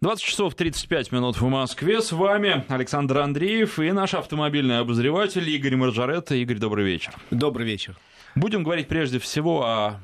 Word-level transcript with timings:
20 0.00 0.24
часов 0.24 0.54
35 0.54 1.10
минут 1.10 1.40
в 1.40 1.48
Москве. 1.48 2.00
С 2.00 2.12
вами 2.12 2.64
Александр 2.68 3.18
Андреев 3.18 3.80
и 3.80 3.90
наш 3.90 4.14
автомобильный 4.14 4.78
обозреватель 4.78 5.50
Игорь 5.50 5.74
Маржаретта. 5.74 6.36
Игорь, 6.36 6.58
добрый 6.58 6.84
вечер. 6.84 7.12
Добрый 7.32 7.66
вечер. 7.66 7.96
Будем 8.36 8.62
говорить 8.62 8.86
прежде 8.86 9.18
всего 9.18 9.64
о 9.64 10.00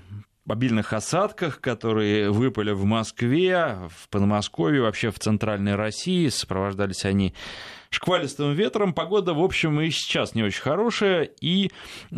обильных 0.53 0.93
осадках, 0.93 1.61
которые 1.61 2.30
выпали 2.30 2.73
в 2.73 2.85
Москве, 2.85 3.79
в 3.89 4.09
Подмосковье, 4.09 4.82
вообще 4.82 5.11
в 5.11 5.19
центральной 5.19 5.75
России. 5.75 6.29
Сопровождались 6.29 7.05
они 7.05 7.34
шквалистым 7.91 8.52
ветром. 8.52 8.93
Погода, 8.93 9.33
в 9.33 9.43
общем, 9.43 9.80
и 9.80 9.91
сейчас 9.91 10.34
не 10.34 10.43
очень 10.43 10.61
хорошая, 10.61 11.23
и 11.41 11.70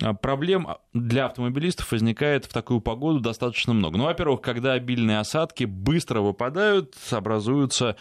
а, 0.02 0.14
проблем 0.14 0.68
для 0.92 1.26
автомобилистов 1.26 1.92
возникает 1.92 2.46
в 2.46 2.52
такую 2.52 2.80
погоду 2.80 3.20
достаточно 3.20 3.74
много. 3.74 3.98
Ну, 3.98 4.04
во-первых, 4.04 4.40
когда 4.40 4.72
обильные 4.72 5.20
осадки 5.20 5.64
быстро 5.64 6.20
выпадают, 6.20 6.94
образуются 7.10 7.96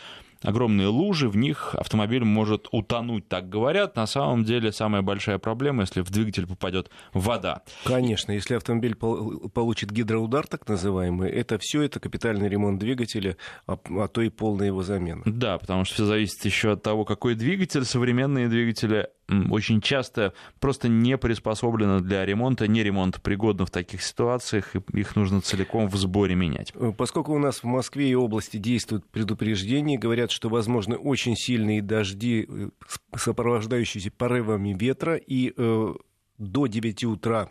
огромные 0.45 0.87
лужи, 0.87 1.29
в 1.29 1.37
них 1.37 1.75
автомобиль 1.75 2.23
может 2.23 2.67
утонуть, 2.71 3.27
так 3.27 3.49
говорят. 3.49 3.95
На 3.95 4.07
самом 4.07 4.43
деле 4.43 4.71
самая 4.71 5.01
большая 5.01 5.37
проблема, 5.37 5.81
если 5.81 6.01
в 6.01 6.09
двигатель 6.09 6.47
попадет 6.47 6.89
вода. 7.13 7.63
Конечно, 7.83 8.31
если 8.31 8.55
автомобиль 8.55 8.95
получит 8.95 9.91
гидроудар, 9.91 10.47
так 10.47 10.67
называемый, 10.67 11.29
это 11.29 11.57
все 11.59 11.81
это 11.81 11.99
капитальный 11.99 12.47
ремонт 12.47 12.79
двигателя, 12.79 13.37
а, 13.67 13.77
а 13.89 14.07
то 14.07 14.21
и 14.21 14.29
полная 14.29 14.67
его 14.67 14.83
замена. 14.83 15.21
Да, 15.25 15.57
потому 15.57 15.85
что 15.85 15.95
все 15.95 16.05
зависит 16.05 16.43
еще 16.45 16.73
от 16.73 16.83
того, 16.83 17.05
какой 17.05 17.35
двигатель. 17.35 17.85
Современные 17.85 18.47
двигатели 18.47 19.09
очень 19.27 19.81
часто 19.81 20.33
просто 20.59 20.87
не 20.87 21.17
приспособлены 21.17 22.01
для 22.01 22.25
ремонта, 22.25 22.67
не 22.67 22.83
ремонт 22.83 23.21
пригодны 23.21 23.65
в 23.65 23.71
таких 23.71 24.03
ситуациях, 24.03 24.75
и 24.75 24.99
их 24.99 25.15
нужно 25.15 25.41
целиком 25.41 25.87
в 25.87 25.95
сборе 25.95 26.35
менять. 26.35 26.71
Э, 26.75 26.91
поскольку 26.95 27.33
у 27.33 27.39
нас 27.39 27.63
в 27.63 27.65
Москве 27.65 28.09
и 28.09 28.15
области 28.15 28.57
действуют 28.57 29.05
предупреждения, 29.09 29.97
говорят, 29.97 30.31
что 30.31 30.49
возможны 30.49 30.95
очень 30.95 31.35
сильные 31.35 31.81
дожди, 31.81 32.47
э, 32.47 32.69
сопровождающиеся 33.15 34.11
порывами 34.11 34.73
ветра, 34.73 35.15
и 35.15 35.53
э, 35.55 35.93
до 36.37 36.67
9 36.67 37.03
утра 37.05 37.49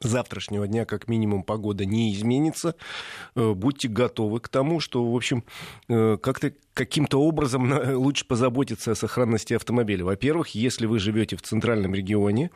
завтрашнего 0.00 0.66
дня 0.66 0.84
как 0.84 1.08
минимум 1.08 1.42
погода 1.42 1.84
не 1.84 2.14
изменится. 2.14 2.74
Э, 3.34 3.52
будьте 3.54 3.88
готовы 3.88 4.40
к 4.40 4.48
тому, 4.48 4.80
что, 4.80 5.10
в 5.10 5.14
общем, 5.14 5.44
э, 5.88 6.18
как-то 6.20 6.52
каким-то 6.74 7.20
образом 7.20 7.72
лучше 7.96 8.26
позаботиться 8.26 8.92
о 8.92 8.94
сохранности 8.94 9.54
автомобиля. 9.54 10.04
Во-первых, 10.04 10.48
если 10.48 10.86
вы 10.86 10.98
живете 10.98 11.36
в 11.36 11.42
центральном 11.42 11.94
регионе 11.94 12.50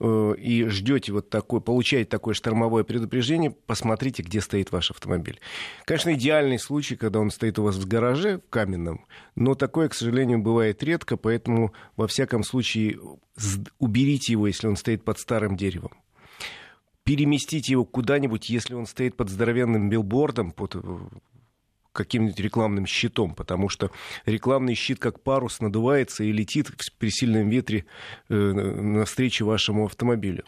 э, 0.00 0.34
и 0.38 0.64
ждете 0.64 1.12
вот 1.12 1.30
такой, 1.30 1.60
получаете 1.60 2.08
такое 2.10 2.34
штормовое 2.34 2.84
предупреждение, 2.84 3.50
посмотрите, 3.50 4.22
где 4.22 4.40
стоит 4.40 4.72
ваш 4.72 4.90
автомобиль. 4.90 5.40
Конечно, 5.84 6.14
идеальный 6.14 6.58
случай, 6.58 6.96
когда 6.96 7.20
он 7.20 7.30
стоит 7.30 7.58
у 7.58 7.62
вас 7.62 7.76
в 7.76 7.86
гараже 7.86 8.38
в 8.38 8.50
каменном, 8.50 9.04
но 9.34 9.54
такое, 9.54 9.88
к 9.88 9.94
сожалению, 9.94 10.40
бывает 10.40 10.82
редко, 10.82 11.16
поэтому 11.16 11.72
во 11.96 12.06
всяком 12.06 12.42
случае 12.42 12.98
уберите 13.78 14.32
его, 14.32 14.46
если 14.46 14.66
он 14.66 14.76
стоит 14.76 15.04
под 15.04 15.18
старым 15.18 15.56
деревом 15.56 15.92
переместить 17.06 17.68
его 17.68 17.84
куда-нибудь, 17.84 18.50
если 18.50 18.74
он 18.74 18.84
стоит 18.84 19.16
под 19.16 19.30
здоровенным 19.30 19.88
билбордом, 19.88 20.50
под 20.50 20.74
э, 20.74 20.80
каким-нибудь 21.92 22.40
рекламным 22.40 22.84
щитом, 22.84 23.36
потому 23.36 23.68
что 23.68 23.92
рекламный 24.26 24.74
щит 24.74 24.98
как 24.98 25.20
парус 25.20 25.60
надувается 25.60 26.24
и 26.24 26.32
летит 26.32 26.72
при 26.98 27.10
сильном 27.10 27.48
ветре 27.48 27.86
э, 28.28 28.34
навстречу 28.34 29.46
вашему 29.46 29.86
автомобилю. 29.86 30.42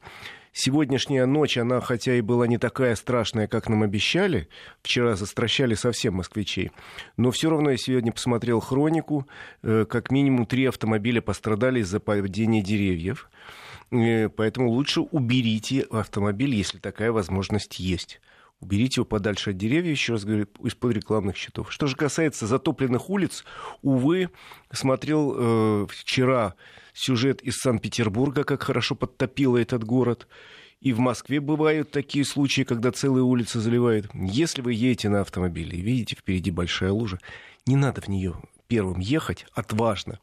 Сегодняшняя 0.52 1.26
ночь, 1.26 1.56
она 1.56 1.80
хотя 1.80 2.16
и 2.16 2.22
была 2.22 2.48
не 2.48 2.58
такая 2.58 2.96
страшная, 2.96 3.46
как 3.46 3.68
нам 3.68 3.84
обещали, 3.84 4.48
вчера 4.82 5.14
застращали 5.14 5.74
совсем 5.74 6.14
москвичей, 6.14 6.72
но 7.16 7.30
все 7.30 7.50
равно 7.50 7.70
я 7.70 7.76
сегодня 7.76 8.10
посмотрел 8.10 8.58
хронику, 8.58 9.28
э, 9.62 9.84
как 9.88 10.10
минимум 10.10 10.44
три 10.44 10.66
автомобиля 10.66 11.20
пострадали 11.20 11.82
из-за 11.82 12.00
падения 12.00 12.62
деревьев. 12.62 13.30
Э, 13.90 14.28
поэтому 14.28 14.70
лучше 14.70 15.00
уберите 15.00 15.86
автомобиль, 15.90 16.54
если 16.54 16.78
такая 16.78 17.12
возможность 17.12 17.78
есть. 17.78 18.20
Уберите 18.60 19.00
его 19.00 19.04
подальше 19.04 19.50
от 19.50 19.56
деревьев, 19.56 19.92
еще 19.92 20.14
раз 20.14 20.24
говорю, 20.24 20.46
из-под 20.64 20.92
рекламных 20.92 21.36
щитов. 21.36 21.72
Что 21.72 21.86
же 21.86 21.94
касается 21.94 22.46
затопленных 22.46 23.08
улиц, 23.08 23.44
увы, 23.82 24.30
смотрел 24.72 25.34
э, 25.36 25.86
вчера 25.88 26.54
сюжет 26.92 27.40
из 27.42 27.56
Санкт-Петербурга, 27.58 28.42
как 28.42 28.64
хорошо 28.64 28.96
подтопило 28.96 29.56
этот 29.56 29.84
город. 29.84 30.26
И 30.80 30.92
в 30.92 30.98
Москве 30.98 31.40
бывают 31.40 31.90
такие 31.90 32.24
случаи, 32.24 32.62
когда 32.62 32.90
целые 32.90 33.22
улицы 33.22 33.60
заливают. 33.60 34.08
Если 34.14 34.60
вы 34.60 34.74
едете 34.74 35.08
на 35.08 35.20
автомобиле 35.20 35.78
и 35.78 35.82
видите 35.82 36.16
впереди 36.16 36.50
большая 36.50 36.92
лужа, 36.92 37.18
не 37.66 37.76
надо 37.76 38.00
в 38.00 38.08
нее 38.08 38.34
первым 38.66 39.00
ехать, 39.00 39.46
отважно. 39.54 40.18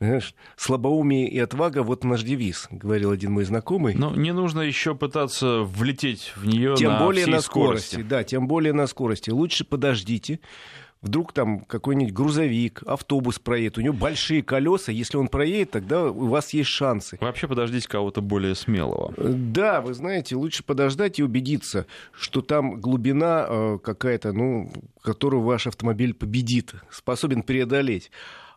Знаешь, 0.00 0.34
слабоумие 0.56 1.28
и 1.28 1.38
отвага 1.40 1.82
вот 1.82 2.04
наш 2.04 2.22
девиз, 2.22 2.68
говорил 2.70 3.10
один 3.10 3.32
мой 3.32 3.44
знакомый. 3.44 3.94
Но 3.94 4.14
не 4.14 4.32
нужно 4.32 4.60
еще 4.60 4.94
пытаться 4.94 5.62
влететь 5.62 6.32
в 6.36 6.46
нее 6.46 6.76
тем 6.76 6.92
на 6.92 6.98
более 7.00 7.24
всей 7.24 7.32
на 7.32 7.40
скорости. 7.40 7.88
скорости. 7.94 8.08
Да, 8.08 8.22
тем 8.22 8.46
более 8.46 8.72
на 8.72 8.86
скорости. 8.86 9.30
Лучше 9.30 9.64
подождите. 9.64 10.38
Вдруг 11.00 11.32
там 11.32 11.60
какой-нибудь 11.60 12.12
грузовик, 12.12 12.82
автобус 12.84 13.38
проедет, 13.38 13.78
у 13.78 13.80
него 13.80 13.94
большие 13.94 14.42
колеса, 14.42 14.90
если 14.90 15.16
он 15.16 15.28
проедет, 15.28 15.70
тогда 15.70 16.06
у 16.06 16.26
вас 16.26 16.52
есть 16.52 16.70
шансы. 16.70 17.18
Вообще 17.20 17.46
подождите 17.46 17.88
кого-то 17.88 18.20
более 18.20 18.56
смелого. 18.56 19.14
Да, 19.16 19.80
вы 19.80 19.94
знаете, 19.94 20.34
лучше 20.34 20.64
подождать 20.64 21.20
и 21.20 21.22
убедиться, 21.22 21.86
что 22.12 22.40
там 22.40 22.80
глубина 22.80 23.46
э, 23.48 23.78
какая-то, 23.80 24.32
ну, 24.32 24.72
которую 25.00 25.42
ваш 25.42 25.68
автомобиль 25.68 26.14
победит, 26.14 26.74
способен 26.90 27.42
преодолеть. 27.42 28.10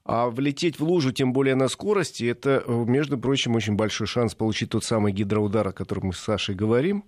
А 0.04 0.30
влететь 0.30 0.80
в 0.80 0.84
лужу, 0.84 1.12
тем 1.12 1.32
более 1.32 1.56
на 1.56 1.68
скорости, 1.68 2.24
это, 2.24 2.64
э, 2.66 2.86
между 2.88 3.18
прочим, 3.18 3.56
очень 3.56 3.76
большой 3.76 4.08
шанс 4.08 4.34
получить 4.34 4.72
тот 4.72 4.84
самый 4.84 5.14
гидроудар, 5.14 5.68
о 5.68 5.74
котором 5.74 6.08
мы 6.08 6.14
с 6.14 6.20
Сашей 6.20 6.56
говорим, 6.56 7.04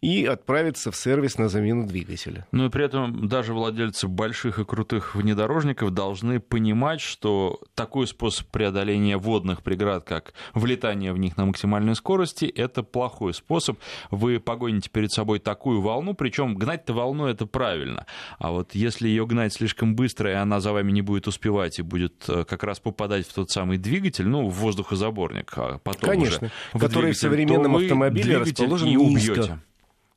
и 0.00 0.24
отправиться 0.24 0.90
в 0.90 0.96
сервис 0.96 1.38
на 1.38 1.48
замену 1.48 1.86
двигателя. 1.86 2.46
Ну 2.50 2.66
и 2.66 2.68
при 2.68 2.84
этом 2.84 3.28
даже 3.28 3.54
владельцы 3.54 4.08
больших 4.08 4.58
и 4.58 4.64
крутых 4.64 5.14
внедорожников 5.14 5.92
должны 5.92 6.40
понимать, 6.40 7.00
что 7.00 7.60
такой 7.74 8.06
способ 8.06 8.48
преодоления 8.48 9.16
водных 9.16 9.62
преград, 9.62 10.04
как 10.04 10.34
влетание 10.52 11.12
в 11.12 11.18
них 11.18 11.36
на 11.36 11.46
максимальной 11.46 11.94
скорости, 11.94 12.46
это 12.46 12.82
плохой 12.82 13.34
способ. 13.34 13.78
Вы 14.10 14.40
погоните 14.40 14.90
перед 14.90 15.12
собой 15.12 15.38
такую 15.38 15.80
волну, 15.80 16.14
причем 16.14 16.56
гнать-то 16.56 16.92
волну 16.92 17.26
это 17.26 17.46
правильно. 17.46 18.06
А 18.38 18.50
вот 18.50 18.74
если 18.74 19.08
ее 19.08 19.26
гнать 19.26 19.52
слишком 19.52 19.94
быстро, 19.94 20.30
и 20.30 20.34
она 20.34 20.60
за 20.60 20.72
вами 20.72 20.90
не 20.90 21.02
будет 21.02 21.28
успевать 21.28 21.78
и 21.78 21.82
будет 21.82 22.28
как 22.48 22.62
раз 22.62 22.80
попадать 22.80 23.26
в 23.26 23.32
тот 23.32 23.50
самый 23.50 23.78
двигатель, 23.78 24.26
ну, 24.26 24.48
в 24.48 24.54
воздухозаборник, 24.54 25.52
а 25.56 25.78
потом 25.78 26.10
Конечно, 26.10 26.50
уже 26.72 26.84
который 26.84 27.12
в 27.12 27.18
современном 27.18 27.76
автомобиле 27.76 28.38
расположен 28.38 28.88
низко. 28.88 29.60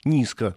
Низко. 0.04 0.56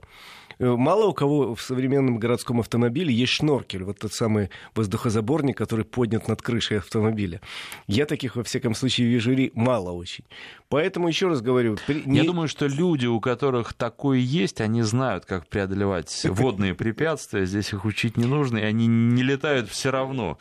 Э, 0.59 0.75
мало 0.77 1.07
у 1.07 1.15
кого 1.15 1.55
в 1.55 1.63
современном 1.63 2.19
городском 2.19 2.61
автомобиле 2.61 3.13
есть 3.13 3.33
шноркель, 3.33 3.85
вот 3.85 3.99
тот 3.99 4.13
самый 4.13 4.51
воздухозаборник, 4.75 5.57
который 5.57 5.85
поднят 5.85 6.29
над 6.29 6.43
крышей 6.43 6.79
автомобиля. 6.79 7.41
Я 7.87 8.07
таких, 8.07 8.37
во 8.37 8.43
всяком 8.43 8.75
случае, 8.75 9.09
вижу 9.09 9.37
мало 9.55 9.91
очень. 9.91 10.25
Поэтому 10.69 11.09
еще 11.09 11.29
раз 11.29 11.41
говорю... 11.41 11.77
При... 11.87 12.03
Я 12.07 12.25
думаю, 12.25 12.49
что 12.49 12.67
люди, 12.67 13.07
у 13.07 13.21
которых 13.21 13.73
такое 13.73 14.19
есть, 14.19 14.61
они 14.61 14.83
знают, 14.83 15.25
как 15.27 15.47
преодолевать 15.47 16.25
водные 16.25 16.75
препятствия. 16.75 17.47
Здесь 17.47 17.73
их 17.73 17.85
учить 17.85 18.17
не 18.17 18.27
нужно, 18.27 18.59
и 18.59 18.63
они 18.63 18.87
не 18.87 19.23
летают 19.23 19.69
все 19.69 19.91
равно 19.91 20.39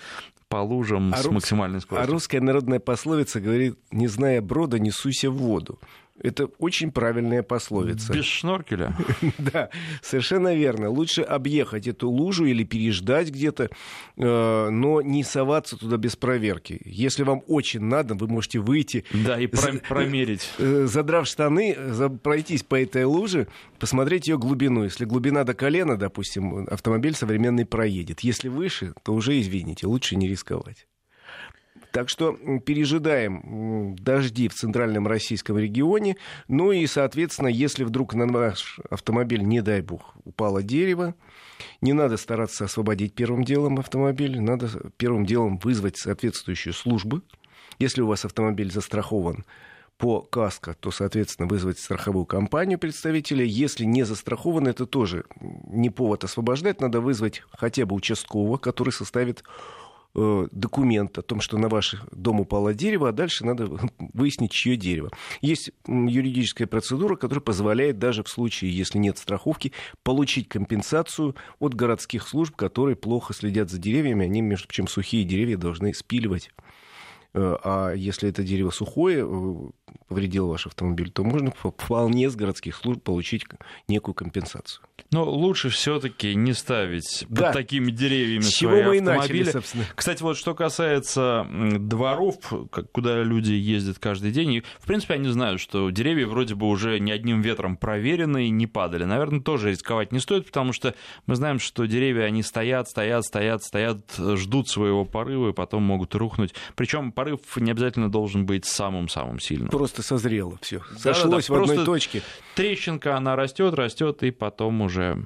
по 0.50 0.58
лужам 0.58 1.13
а 1.13 1.18
с 1.18 1.25
максимальной 1.25 1.81
скоростью. 1.81 2.09
А 2.09 2.12
русская 2.12 2.41
народная 2.41 2.80
пословица 2.80 3.40
говорит, 3.40 3.78
не 3.91 4.08
зная 4.08 4.41
брода, 4.41 4.80
не 4.80 4.91
суйся 4.91 5.30
в 5.30 5.38
воду. 5.38 5.80
Это 6.22 6.46
очень 6.58 6.92
правильная 6.92 7.44
пословица. 7.44 8.14
Без 8.14 8.26
шноркеля? 8.26 8.96
Да, 9.38 9.70
совершенно 10.02 10.56
верно. 10.56 10.90
Лучше 10.90 11.22
объехать 11.22 11.88
эту 11.88 12.10
лужу 12.10 12.46
или 12.46 12.64
переждать 12.64 13.30
где-то, 13.30 13.70
э, 14.18 14.70
но 14.70 15.02
не 15.02 15.24
соваться 15.24 15.78
туда 15.78 15.98
без 15.98 16.16
проверки. 16.16 16.81
Если 16.86 17.24
вам 17.24 17.44
очень 17.48 17.81
надо, 17.81 18.16
вы 18.16 18.28
можете 18.28 18.60
выйти. 18.60 19.06
Да, 19.14 19.40
и 19.40 19.48
промерить. 19.48 20.50
Э, 20.60 20.86
задрав 20.88 21.28
штаны, 21.28 21.78
пройтись 22.24 22.63
по 22.63 22.81
этой 22.81 23.06
луже, 23.06 23.48
посмотреть 23.80 24.28
ее 24.28 24.38
глубину. 24.38 24.84
Если 24.84 25.06
глубина 25.06 25.44
до 25.44 25.54
колена, 25.54 25.98
допустим, 25.98 26.68
автомобиль 26.70 27.13
современный 27.13 27.66
проедет. 27.66 28.22
Если 28.22 28.50
выше, 28.50 28.94
то 29.04 29.13
уже, 29.13 29.40
извините, 29.40 29.88
лучше 29.88 30.16
не 30.16 30.28
рисковать. 30.28 30.88
Так 31.92 32.10
что 32.10 32.34
пережидаем 32.66 33.95
дожди 33.95 34.48
в 34.48 34.54
центральном 34.54 35.07
российском 35.07 35.57
регионе. 35.57 36.18
Ну 36.48 36.72
и, 36.72 36.86
соответственно, 36.86 37.48
если 37.48 37.84
вдруг 37.84 38.13
на 38.13 38.28
ваш 38.28 38.80
автомобиль, 38.89 39.42
не 39.42 39.62
дай 39.62 39.81
бог, 39.81 40.13
упало 40.24 40.62
дерево, 40.62 41.16
не 41.81 41.94
надо 41.94 42.18
стараться 42.18 42.66
освободить 42.66 43.13
первым 43.13 43.44
делом 43.44 43.80
автомобиль, 43.80 44.39
надо 44.39 44.69
первым 44.98 45.25
делом 45.25 45.57
вызвать 45.57 45.98
соответствующие 45.98 46.74
службы. 46.74 47.22
Если 47.80 48.01
у 48.01 48.07
вас 48.07 48.25
автомобиль 48.25 48.72
застрахован, 48.72 49.45
по 49.98 50.22
КАСКО, 50.22 50.75
то, 50.80 50.92
соответственно, 50.92 51.48
вызвать 51.48 51.80
страховую 51.80 52.25
компанию 52.25 52.78
представителя. 52.78 53.44
Если 53.44 53.84
не 53.84 54.04
застрахован, 54.04 54.68
это 54.68 54.86
тоже 54.86 55.25
не 55.42 55.89
повод 55.89 56.24
освобождать. 56.24 56.81
Надо 56.81 57.01
вызвать 57.01 57.44
хотя 57.51 57.86
бы 57.86 57.95
участкового, 57.95 58.57
который 58.57 58.92
составит 58.92 59.44
документ 60.18 61.18
о 61.18 61.22
том, 61.22 61.42
что 61.42 61.58
на 61.58 61.69
ваш 61.69 61.96
дом 62.12 62.40
упало 62.42 62.74
дерево, 62.74 63.10
а 63.10 63.12
дальше 63.12 63.46
надо 63.46 63.69
выяснить, 64.14 64.52
чье 64.52 64.75
дерево. 64.75 65.12
Есть 65.42 65.72
юридическая 65.88 66.68
процедура, 66.68 67.16
которая 67.16 67.42
позволяет 67.42 68.00
даже 68.00 68.24
в 68.24 68.30
случае, 68.30 68.75
если 68.75 68.98
нет 68.98 69.18
страховки, 69.18 69.74
получить 70.04 70.50
компенсацию 70.50 71.36
от 71.60 71.74
городских 71.75 72.28
служб, 72.28 72.56
которые 72.56 72.96
плохо 72.96 73.34
следят 73.34 73.69
за 73.69 73.78
деревьями. 73.78 74.25
Они, 74.25 74.42
между 74.42 74.68
прочим, 74.68 74.88
сухие 74.88 75.24
деревья 75.24 75.58
должны 75.58 75.94
спиливать 75.94 76.52
Э, 77.38 77.56
а 77.63 77.94
если 77.94 78.30
это 78.30 78.42
дерево 78.42 78.72
сухое, 78.72 79.24
повредило 80.07 80.48
ваш 80.48 80.68
автомобиль, 80.68 81.12
то 81.12 81.24
можно 81.24 81.51
вполне 81.51 82.30
с 82.30 82.36
городских 82.36 82.75
служб 82.75 83.01
получить 83.04 83.45
некую 83.88 84.16
компенсацию. 84.16 84.84
Но 85.12 85.24
лучше 85.24 85.69
все-таки 85.69 86.36
не 86.36 86.54
ставить 86.54 87.25
да. 87.30 87.45
под 87.45 87.54
такими 87.54 87.92
деревьями 87.92 88.42
с 88.42 88.56
свои 88.56 88.84
мы 88.84 88.98
автомобили. 88.98 89.44
начали, 89.44 89.51
собственно. 89.51 89.86
Кстати, 89.95 90.24
вот 90.24 90.38
что 90.38 90.54
касается 90.56 91.45
дворов, 91.80 92.38
куда 92.92 93.24
люди 93.24 93.51
ездят 93.51 94.00
каждый 94.00 94.31
день, 94.31 94.54
и, 94.54 94.63
в 94.80 94.86
принципе, 94.86 95.16
они 95.16 95.30
знают, 95.30 95.62
что 95.62 95.89
деревья 95.89 96.28
вроде 96.28 96.56
бы 96.56 96.68
уже 96.68 97.00
ни 97.00 97.12
одним 97.12 97.42
ветром 97.42 97.78
проверены 97.78 98.48
и 98.48 98.50
не 98.50 98.68
падали. 98.68 99.04
Наверное, 99.04 99.42
тоже 99.42 99.72
рисковать 99.72 100.12
не 100.12 100.19
стоит, 100.19 100.45
потому 100.48 100.74
что 100.74 100.95
мы 101.25 101.36
знаем, 101.36 101.60
что 101.60 101.86
деревья, 101.86 102.24
они 102.24 102.44
стоят, 102.44 102.89
стоят, 102.89 103.24
стоят, 103.25 103.63
стоят, 103.63 104.16
ждут 104.18 104.69
своего 104.69 105.06
порыва 105.06 105.50
и 105.50 105.54
потом 105.54 105.84
могут 105.84 106.16
рухнуть. 106.16 106.54
Причем 106.75 107.12
порыв 107.12 107.39
не 107.57 107.72
обязательно 107.72 108.12
должен 108.12 108.45
быть 108.45 108.66
самым-самым 108.66 109.39
сильным. 109.39 109.69
Просто 109.77 110.01
созрело 110.01 110.57
все. 110.62 110.81
Сошлось 110.97 111.47
да, 111.47 111.53
да, 111.53 111.59
в 111.59 111.63
одной 111.63 111.85
точке. 111.85 112.21
Трещинка, 112.56 113.15
она 113.15 113.35
растет, 113.35 113.74
растет, 113.74 114.24
и 114.24 114.31
потом 114.31 114.81
уже 114.81 115.24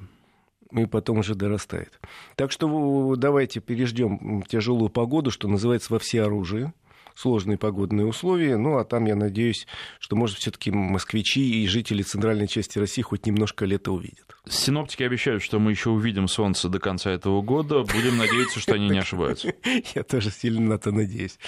и 0.72 0.86
потом 0.86 1.18
уже 1.18 1.34
дорастает. 1.34 2.00
Так 2.36 2.50
что 2.50 3.14
давайте 3.16 3.60
переждем 3.60 4.42
тяжелую 4.42 4.88
погоду, 4.88 5.30
что 5.30 5.48
называется, 5.48 5.92
во 5.92 5.98
все 5.98 6.22
оружие 6.22 6.72
сложные 7.14 7.58
погодные 7.58 8.06
условия. 8.06 8.56
Ну, 8.56 8.78
а 8.78 8.84
там, 8.84 9.04
я 9.06 9.14
надеюсь, 9.14 9.66
что, 9.98 10.16
может, 10.16 10.38
все-таки 10.38 10.70
москвичи 10.70 11.62
и 11.62 11.66
жители 11.66 12.02
центральной 12.02 12.48
части 12.48 12.78
России 12.78 13.02
хоть 13.02 13.26
немножко 13.26 13.64
лето 13.64 13.92
увидят. 13.92 14.36
Синоптики 14.48 15.02
обещают, 15.02 15.42
что 15.42 15.58
мы 15.58 15.70
еще 15.70 15.90
увидим 15.90 16.28
солнце 16.28 16.68
до 16.68 16.78
конца 16.78 17.10
этого 17.10 17.42
года. 17.42 17.82
Будем 17.82 18.18
надеяться, 18.18 18.60
что 18.60 18.74
они 18.74 18.88
не 18.88 18.98
ошибаются. 19.00 19.54
Я 19.94 20.02
тоже 20.02 20.30
сильно 20.30 20.60
на 20.60 20.74
это 20.74 20.90
надеюсь. 20.90 21.38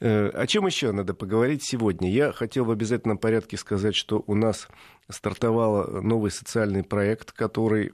Э, 0.00 0.28
о 0.28 0.46
чем 0.46 0.66
еще 0.66 0.92
надо 0.92 1.14
поговорить 1.14 1.62
сегодня? 1.64 2.10
Я 2.10 2.32
хотел 2.32 2.64
в 2.64 2.70
обязательном 2.70 3.18
порядке 3.18 3.56
сказать, 3.56 3.96
что 3.96 4.22
у 4.26 4.34
нас 4.34 4.68
стартовал 5.08 6.02
новый 6.02 6.30
социальный 6.30 6.84
проект, 6.84 7.32
который 7.32 7.92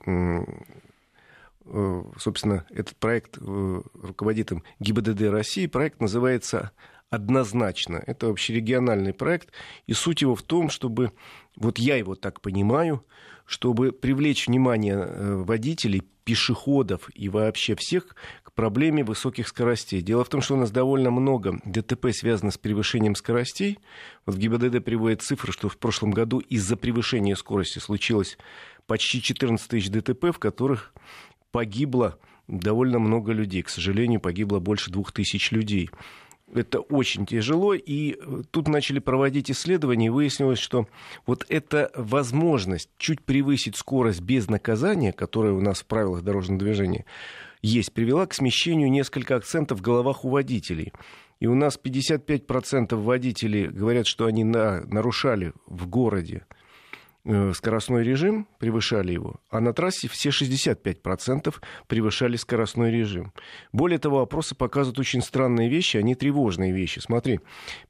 э, 1.67 2.03
собственно, 2.19 2.67
этот 2.71 2.97
проект 2.97 3.39
э, 3.39 3.83
руководит 3.95 4.53
им 4.53 4.63
ГИБДД 4.81 5.23
России. 5.31 5.67
Проект 5.67 6.01
называется 6.01 6.73
«Однозначно». 7.09 8.03
Это 8.07 8.29
общерегиональный 8.29 9.15
проект, 9.15 9.51
и 9.87 9.95
суть 9.95 10.21
его 10.21 10.35
в 10.35 10.43
том, 10.43 10.69
чтобы, 10.69 11.13
вот 11.57 11.79
я 11.79 11.97
его 11.97 12.17
так 12.17 12.41
понимаю, 12.43 13.05
чтобы 13.47 13.93
привлечь 13.93 14.47
внимание 14.47 15.07
водителей, 15.43 16.03
пешеходов 16.25 17.11
и 17.15 17.29
вообще 17.29 17.77
всех 17.77 18.17
проблеме 18.55 19.05
высоких 19.05 19.49
скоростей. 19.49 20.01
Дело 20.01 20.25
в 20.25 20.29
том, 20.29 20.41
что 20.41 20.55
у 20.55 20.57
нас 20.57 20.71
довольно 20.71 21.11
много 21.11 21.61
ДТП 21.65 22.09
связано 22.13 22.51
с 22.51 22.59
превышением 22.59 23.15
скоростей. 23.15 23.79
Вот 24.27 24.37
ГИБДД 24.37 24.85
приводят 24.85 25.23
цифры, 25.23 25.53
что 25.53 25.69
в 25.69 25.77
прошлом 25.77 26.11
году 26.11 26.39
из-за 26.39 26.77
превышения 26.77 27.35
скорости 27.35 27.79
случилось 27.79 28.39
почти 28.87 29.21
14 29.21 29.69
тысяч 29.69 29.91
ДТП, 29.91 30.27
в 30.33 30.39
которых 30.39 30.93
погибло 31.51 32.19
довольно 32.49 32.99
много 32.99 33.33
людей. 33.33 33.63
К 33.63 33.69
сожалению, 33.69 34.21
погибло 34.21 34.59
больше 34.59 34.91
двух 34.91 35.13
тысяч 35.13 35.51
людей. 35.51 35.91
Это 36.53 36.81
очень 36.81 37.27
тяжело, 37.27 37.75
и 37.75 38.13
э, 38.13 38.43
тут 38.51 38.69
начали 38.69 38.99
проводить 38.99 39.51
исследования, 39.51 40.07
и 40.07 40.11
выяснилось, 40.11 40.59
что 40.59 40.87
вот 41.27 41.47
эта 41.49 41.91
возможность 41.97 42.91
чуть 42.99 43.23
превысить 43.23 43.77
скорость 43.77 44.21
без 44.21 44.49
наказания, 44.49 45.13
которая 45.13 45.53
у 45.53 45.61
нас 45.61 45.81
в 45.81 45.87
правилах 45.87 46.23
дорожного 46.23 46.61
движения, 46.61 47.07
есть, 47.67 47.93
привела 47.93 48.27
к 48.27 48.35
смещению 48.35 48.91
несколько 48.91 49.37
акцентов 49.37 49.79
в 49.79 49.83
головах 49.83 50.25
у 50.25 50.29
водителей. 50.29 50.93
И 51.41 51.47
у 51.47 51.55
нас 51.55 51.79
55% 51.83 52.95
водителей 52.95 53.69
говорят, 53.69 54.07
что 54.07 54.27
они 54.27 54.45
на, 54.45 54.85
нарушали 54.87 55.53
в 55.67 55.89
городе 55.89 56.47
скоростной 57.25 58.05
режим, 58.05 58.47
превышали 58.59 59.13
его, 59.13 59.37
а 59.51 59.61
на 59.61 59.73
трассе 59.73 60.09
все 60.09 60.29
65% 60.29 61.55
превышали 61.87 62.37
скоростной 62.37 62.91
режим. 62.91 63.33
Более 63.73 63.99
того, 63.99 64.21
опросы 64.21 64.55
показывают 64.55 64.99
очень 64.99 65.23
странные 65.23 65.71
вещи, 65.71 65.97
они 65.97 66.15
тревожные 66.15 66.73
вещи. 66.73 66.99
Смотри, 66.99 67.41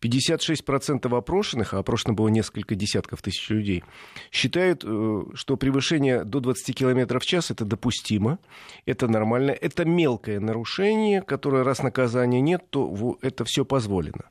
56% 0.01 1.17
опрошенных, 1.17 1.75
а 1.75 1.79
опрошено 1.79 2.15
было 2.15 2.29
несколько 2.29 2.77
десятков 2.77 3.23
тысяч 3.23 3.51
людей, 3.51 3.83
считают, 4.31 4.85
э, 4.85 5.23
что 5.35 5.57
превышение 5.57 6.25
до 6.25 6.41
20 6.41 6.77
км 6.77 7.19
в 7.19 7.27
час 7.27 7.51
это 7.51 7.65
допустимо, 7.65 8.39
это 8.87 9.09
нормально, 9.09 9.51
это 9.51 9.85
мелкое 9.85 10.39
нарушение, 10.39 11.23
которое 11.23 11.65
раз 11.65 11.83
наказания 11.83 12.41
нет, 12.41 12.63
то 12.71 13.19
это 13.21 13.45
все 13.45 13.65
позволено. 13.65 14.25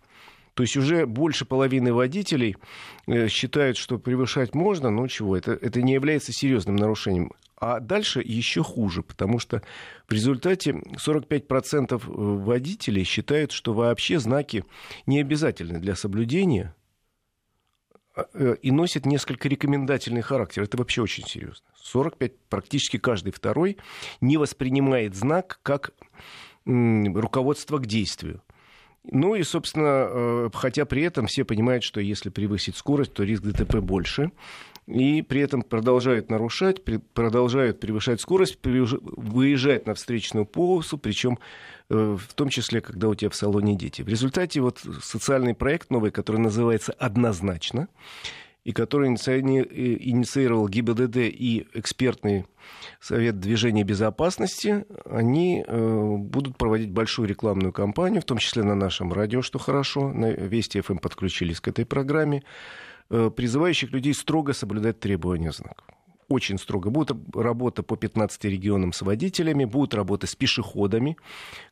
То 0.54 0.64
есть 0.64 0.78
уже 0.78 1.06
больше 1.06 1.46
половины 1.46 1.94
водителей 1.94 2.58
э, 3.08 3.28
считают, 3.28 3.78
что 3.78 3.98
превышать 3.98 4.54
можно, 4.54 4.92
но 4.92 5.08
чего, 5.08 5.36
это, 5.36 5.54
это 5.54 5.82
не 5.82 5.94
является 5.94 6.32
серьезным 6.32 6.76
нарушением. 6.76 7.32
А 7.58 7.80
дальше 7.80 8.22
еще 8.24 8.62
хуже, 8.62 9.04
потому 9.04 9.40
что 9.40 9.64
в 10.08 10.14
результате 10.14 10.72
45% 10.72 11.94
э, 11.94 11.98
водителей 12.06 13.04
считают, 13.04 13.52
что 13.52 13.74
вообще 13.74 14.20
знаки 14.20 14.64
не 15.08 15.20
обязательны 15.22 15.80
для 15.80 15.96
соблюдения 15.96 16.76
а, 18.16 18.26
э, 18.34 18.56
и 18.62 18.70
носят 18.70 19.08
несколько 19.08 19.50
рекомендательный 19.50 20.22
характер. 20.22 20.64
Это 20.64 20.78
вообще 20.78 21.02
очень 21.02 21.26
серьезно. 21.26 21.66
45, 21.78 22.38
практически 22.50 22.98
каждый 22.98 23.32
второй 23.32 23.78
не 24.22 24.38
воспринимает 24.38 25.16
знак 25.16 25.60
как 25.64 25.94
руководство 26.66 27.78
к 27.80 27.88
действию. 27.88 28.42
Ну 29.06 29.36
и, 29.36 29.44
собственно, 29.44 30.08
э, 30.08 30.50
хотя 30.54 30.86
при 30.86 31.04
этом 31.04 31.28
все 31.28 31.44
понимают, 31.44 31.84
что 31.84 32.00
если 32.00 32.30
превысить 32.30 32.78
скорость, 32.78 33.14
то 33.14 33.24
риск 33.24 33.44
ДТП 33.44 33.78
больше. 33.78 34.32
И 34.86 35.22
при 35.22 35.42
этом 35.42 35.62
продолжают 35.62 36.30
нарушать, 36.30 36.84
продолжают 37.14 37.80
превышать 37.80 38.20
скорость, 38.20 38.60
выезжать 38.64 39.86
на 39.86 39.94
встречную 39.94 40.46
полосу, 40.46 40.98
причем 40.98 41.40
э, 41.90 42.18
в 42.20 42.34
том 42.34 42.50
числе, 42.50 42.82
когда 42.82 43.08
у 43.08 43.16
тебя 43.16 43.30
в 43.30 43.36
салоне 43.36 43.76
дети. 43.76 44.02
В 44.02 44.10
результате 44.10 44.60
вот 44.60 44.80
социальный 45.02 45.54
проект 45.54 45.90
новый, 45.90 46.12
который 46.12 46.42
называется 46.42 46.94
«Однозначно», 46.94 47.88
и 48.64 48.72
который 48.72 49.10
инициировал 49.10 50.68
ГИБДД 50.70 51.18
и 51.18 51.68
экспертный 51.74 52.46
совет 53.02 53.40
движения 53.40 53.84
безопасности, 53.84 54.86
они 55.06 55.64
э, 55.68 56.16
будут 56.18 56.58
проводить 56.58 56.92
большую 56.92 57.28
рекламную 57.28 57.74
кампанию, 57.74 58.22
в 58.22 58.26
том 58.26 58.38
числе 58.38 58.64
на 58.64 58.76
нашем 58.76 59.12
радио, 59.12 59.42
что 59.42 59.60
хорошо, 59.60 60.10
на 60.10 60.32
Вести 60.32 60.80
ФМ 60.80 60.98
подключились 60.98 61.60
к 61.60 61.68
этой 61.68 61.86
программе, 61.86 62.44
э, 63.10 63.30
призывающих 63.36 63.92
людей 63.92 64.14
строго 64.14 64.54
соблюдать 64.54 65.00
требования 65.00 65.52
знаков 65.52 65.86
очень 66.34 66.58
строго. 66.58 66.90
Будет 66.90 67.16
работа 67.34 67.84
по 67.84 67.96
15 67.96 68.46
регионам 68.46 68.94
с 68.94 69.02
водителями, 69.02 69.66
будут 69.66 69.94
работы 69.94 70.28
с 70.28 70.36
пешеходами, 70.36 71.18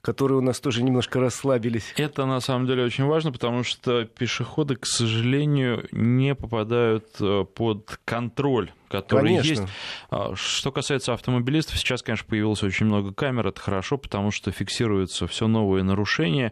которые 0.02 0.38
у 0.38 0.42
нас 0.42 0.60
тоже 0.60 0.84
немножко 0.84 1.20
расслабились. 1.20 1.94
Это 1.98 2.26
на 2.26 2.40
самом 2.40 2.68
деле 2.68 2.84
очень 2.84 3.06
важно, 3.06 3.32
потому 3.32 3.64
что 3.64 4.06
пешеходы, 4.06 4.76
к 4.76 4.86
сожалению, 4.86 5.88
не 5.92 6.36
попадают 6.36 7.08
э, 7.20 7.46
под 7.56 8.00
контроль 8.06 8.72
который 8.92 9.38
конечно. 9.38 9.50
есть. 9.50 9.64
А, 10.10 10.34
что 10.36 10.72
касается 10.72 11.14
автомобилистов, 11.14 11.78
сейчас, 11.78 12.04
конечно, 12.04 12.28
появилось 12.28 12.62
очень 12.62 12.86
много 12.86 13.14
камер, 13.14 13.48
это 13.48 13.60
хорошо, 13.60 13.98
потому 13.98 14.32
что 14.32 14.52
фиксируются 14.52 15.26
все 15.28 15.48
новые 15.48 15.84
нарушения. 15.84 16.52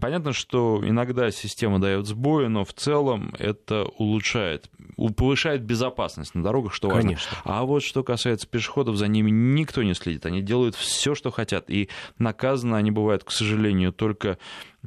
Понятно, 0.00 0.32
что 0.32 0.82
иногда 0.84 1.30
система 1.30 1.80
дает 1.80 2.06
сбои, 2.06 2.46
но 2.46 2.64
в 2.64 2.72
целом 2.72 3.32
это 3.38 3.84
улучшает, 3.84 4.68
повышает 5.16 5.62
безопасность 5.62 6.34
на 6.34 6.42
дорогах, 6.42 6.74
что 6.74 6.88
важно. 6.88 7.02
Конечно. 7.02 7.36
А 7.44 7.62
вот 7.62 7.82
что 7.82 8.02
касается 8.02 8.48
пешеходов, 8.48 8.96
за 8.96 9.06
ними 9.06 9.30
никто 9.30 9.82
не 9.82 9.94
следит. 9.94 10.26
Они 10.26 10.42
делают 10.42 10.74
все, 10.74 11.14
что 11.14 11.30
хотят. 11.30 11.70
И 11.70 11.88
наказаны 12.18 12.74
они 12.74 12.90
бывают, 12.90 13.22
к 13.22 13.30
сожалению, 13.30 13.92
только 13.92 14.38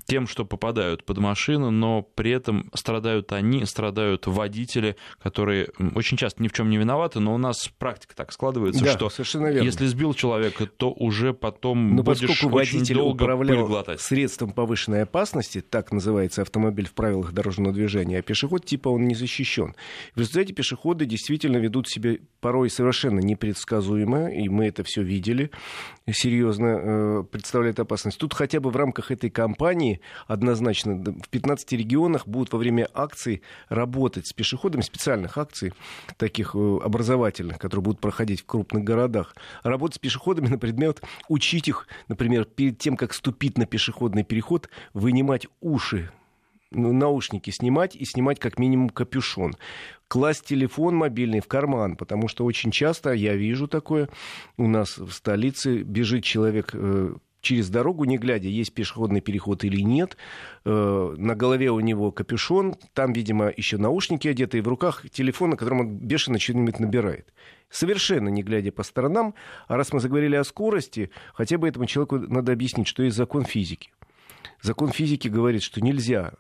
тем, 0.06 0.26
что 0.28 0.46
попадают 0.46 1.04
под 1.04 1.18
машину, 1.18 1.70
но 1.70 2.02
при 2.02 2.32
этом 2.32 2.70
страдают 2.74 3.32
они, 3.34 3.66
страдают 3.66 4.26
водители, 4.26 4.96
которые 5.20 5.70
очень 5.96 6.18
часто 6.18 6.42
ни 6.42 6.48
в 6.48 6.54
чем 6.54 6.70
не 6.70 6.78
виноваты, 6.78 7.20
но 7.20 7.34
у 7.34 7.38
нас 7.38 7.70
практика 7.78 8.16
так 8.16 8.32
складывается, 8.32 8.84
да, 8.84 8.92
что 8.92 9.10
совершенно 9.10 9.48
верно. 9.48 9.66
если 9.66 9.86
сбил 9.88 10.14
человека, 10.14 10.66
то 10.66 10.92
уже 10.92 11.34
потом 11.34 11.96
но 11.96 12.04
будешь 12.04 12.28
поскольку 12.28 12.56
очень 12.56 12.84
долго 12.86 13.24
управлял 13.24 13.68
глотать. 13.68 14.00
средством 14.00 14.52
повышенной 14.52 15.04
опасности, 15.04 15.62
так 15.62 15.92
называется 15.92 16.42
автомобиль 16.42 16.88
в 16.88 16.94
правилах 16.94 17.34
дорожного 17.34 17.74
движения, 17.74 18.20
а 18.20 18.22
пешеход 18.22 18.66
типа 18.66 18.90
он 18.90 19.08
не 19.08 19.16
защищен. 19.16 19.76
В 20.16 20.20
результате 20.20 20.54
пешеходы 20.54 21.06
действительно 21.06 21.58
ведут 21.58 21.90
себя 21.90 22.16
порой 22.40 22.70
совершенно 22.70 23.20
непредсказуемо, 23.20 24.32
и 24.32 24.48
мы 24.48 24.68
это 24.68 24.84
все 24.84 25.04
видели, 25.04 25.52
серьезно 26.10 26.66
э, 26.66 27.24
представляет 27.30 27.80
опасность. 27.80 28.18
Тут 28.18 28.34
хотя 28.34 28.60
бы 28.60 28.70
в 28.70 28.76
рамках 28.76 29.12
этой 29.12 29.30
кампании 29.30 29.81
однозначно 30.28 30.96
в 30.96 31.30
15 31.30 31.72
регионах 31.74 32.28
будут 32.28 32.54
во 32.54 32.60
время 32.60 32.88
акций 32.94 33.42
работать 33.70 34.28
с 34.28 34.34
пешеходами, 34.34 34.82
специальных 34.82 35.38
акций, 35.38 35.74
таких 36.18 36.56
э, 36.56 36.80
образовательных, 36.84 37.58
которые 37.58 37.84
будут 37.84 38.00
проходить 38.00 38.42
в 38.42 38.46
крупных 38.46 38.84
городах, 38.84 39.36
работать 39.64 39.96
с 39.96 40.00
пешеходами 40.00 40.48
на 40.48 40.58
предмет, 40.58 41.02
учить 41.28 41.68
их, 41.68 41.88
например, 42.08 42.46
перед 42.46 42.78
тем, 42.78 42.96
как 42.96 43.14
ступить 43.14 43.58
на 43.58 43.66
пешеходный 43.66 44.24
переход, 44.24 44.70
вынимать 44.94 45.48
уши 45.60 46.12
ну, 46.72 46.94
наушники 46.94 47.50
снимать 47.50 47.96
и 47.96 48.06
снимать 48.06 48.40
как 48.40 48.58
минимум 48.58 48.90
капюшон. 48.90 49.56
Класть 50.08 50.46
телефон 50.46 50.96
мобильный 50.96 51.42
в 51.42 51.48
карман, 51.48 51.96
потому 51.96 52.28
что 52.28 52.46
очень 52.46 52.72
часто 52.72 53.12
я 53.12 53.36
вижу 53.36 53.68
такое 53.68 54.10
у 54.58 54.68
нас 54.68 54.98
в 54.98 55.12
столице, 55.12 55.84
бежит 55.84 56.24
человек 56.24 56.72
э, 56.74 57.14
через 57.42 57.70
дорогу, 57.70 58.06
не 58.06 58.18
глядя, 58.18 58.48
есть 58.48 58.74
пешеходный 58.74 59.22
переход 59.22 59.64
или 59.64 59.82
нет. 59.82 60.18
Э, 60.64 61.16
на 61.18 61.36
голове 61.36 61.72
у 61.72 61.80
него 61.80 62.12
капюшон, 62.12 62.76
там, 62.94 63.14
видимо, 63.14 63.52
еще 63.56 63.78
наушники 63.78 64.28
одеты, 64.28 64.60
и 64.60 64.62
в 64.62 64.68
руках 64.68 65.10
телефон, 65.10 65.52
на 65.52 65.58
котором 65.58 65.82
он 65.82 65.98
бешено 65.98 66.40
что-нибудь 66.40 66.80
набирает. 66.80 67.34
Совершенно 67.70 68.30
не 68.30 68.44
глядя 68.44 68.72
по 68.72 68.84
сторонам. 68.84 69.34
А 69.68 69.78
раз 69.78 69.94
мы 69.94 70.00
заговорили 70.00 70.36
о 70.36 70.44
скорости, 70.44 71.10
хотя 71.34 71.58
бы 71.58 71.68
этому 71.68 71.86
человеку 71.86 72.20
надо 72.20 72.52
объяснить, 72.52 72.88
что 72.88 73.04
есть 73.04 73.18
закон 73.18 73.46
физики. 73.46 73.92
Закон 74.62 74.90
физики 74.90 75.28
говорит, 75.28 75.64
что 75.64 75.82
нельзя 75.82 76.34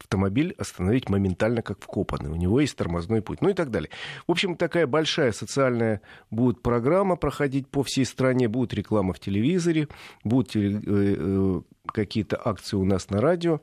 автомобиль 0.00 0.54
остановить 0.58 1.08
моментально, 1.08 1.62
как 1.62 1.80
вкопанный. 1.80 2.30
У 2.30 2.36
него 2.36 2.60
есть 2.60 2.76
тормозной 2.76 3.22
путь, 3.22 3.40
ну 3.40 3.48
и 3.48 3.54
так 3.54 3.70
далее. 3.70 3.90
В 4.26 4.32
общем, 4.32 4.56
такая 4.56 4.86
большая 4.86 5.32
социальная 5.32 6.00
будет 6.30 6.62
программа 6.62 7.16
проходить 7.16 7.68
по 7.68 7.82
всей 7.82 8.04
стране, 8.04 8.48
будет 8.48 8.74
реклама 8.74 9.12
в 9.12 9.20
телевизоре, 9.20 9.88
будут 10.24 10.56
э, 10.56 10.80
э, 10.86 11.60
какие-то 11.86 12.40
акции 12.42 12.76
у 12.76 12.84
нас 12.84 13.10
на 13.10 13.20
радио. 13.20 13.60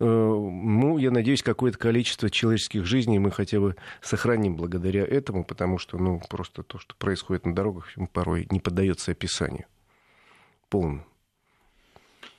Э, 0.00 0.04
ну, 0.04 0.98
я 0.98 1.10
надеюсь, 1.10 1.42
какое-то 1.42 1.78
количество 1.78 2.30
человеческих 2.30 2.84
жизней 2.84 3.18
мы 3.18 3.30
хотя 3.30 3.60
бы 3.60 3.76
сохраним 4.00 4.56
благодаря 4.56 5.04
этому, 5.04 5.44
потому 5.44 5.78
что, 5.78 5.98
ну, 5.98 6.20
просто 6.28 6.62
то, 6.62 6.78
что 6.78 6.94
происходит 6.96 7.46
на 7.46 7.54
дорогах, 7.54 7.88
порой 8.12 8.46
не 8.50 8.60
поддается 8.60 9.12
описанию 9.12 9.66
полному. 10.68 11.04